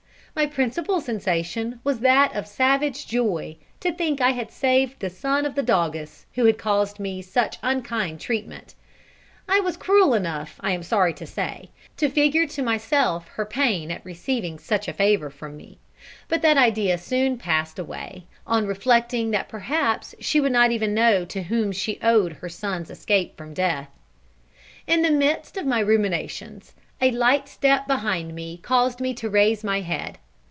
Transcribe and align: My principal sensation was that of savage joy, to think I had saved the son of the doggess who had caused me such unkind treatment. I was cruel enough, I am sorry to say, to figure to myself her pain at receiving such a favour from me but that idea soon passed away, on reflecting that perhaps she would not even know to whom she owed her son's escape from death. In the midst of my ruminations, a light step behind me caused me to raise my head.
My 0.33 0.45
principal 0.45 1.01
sensation 1.01 1.81
was 1.83 1.99
that 1.99 2.33
of 2.33 2.47
savage 2.47 3.05
joy, 3.05 3.57
to 3.81 3.91
think 3.91 4.21
I 4.21 4.29
had 4.31 4.49
saved 4.49 4.99
the 5.01 5.09
son 5.09 5.45
of 5.45 5.55
the 5.55 5.61
doggess 5.61 6.25
who 6.35 6.45
had 6.45 6.57
caused 6.57 7.01
me 7.01 7.21
such 7.21 7.57
unkind 7.61 8.21
treatment. 8.21 8.73
I 9.49 9.59
was 9.59 9.75
cruel 9.75 10.13
enough, 10.13 10.55
I 10.61 10.71
am 10.71 10.83
sorry 10.83 11.13
to 11.15 11.27
say, 11.27 11.69
to 11.97 12.07
figure 12.07 12.47
to 12.47 12.63
myself 12.63 13.27
her 13.27 13.43
pain 13.45 13.91
at 13.91 14.05
receiving 14.05 14.57
such 14.57 14.87
a 14.87 14.93
favour 14.93 15.29
from 15.29 15.57
me 15.57 15.79
but 16.29 16.41
that 16.43 16.57
idea 16.57 16.97
soon 16.97 17.37
passed 17.37 17.77
away, 17.77 18.23
on 18.47 18.65
reflecting 18.65 19.31
that 19.31 19.49
perhaps 19.49 20.15
she 20.21 20.39
would 20.39 20.53
not 20.53 20.71
even 20.71 20.93
know 20.93 21.25
to 21.25 21.43
whom 21.43 21.73
she 21.73 21.99
owed 22.01 22.31
her 22.33 22.49
son's 22.49 22.89
escape 22.89 23.35
from 23.35 23.53
death. 23.53 23.89
In 24.87 25.01
the 25.01 25.11
midst 25.11 25.57
of 25.57 25.65
my 25.65 25.81
ruminations, 25.81 26.73
a 27.03 27.11
light 27.11 27.49
step 27.49 27.87
behind 27.87 28.31
me 28.33 28.57
caused 28.61 29.01
me 29.01 29.11
to 29.15 29.27
raise 29.27 29.63
my 29.63 29.81
head. 29.81 30.15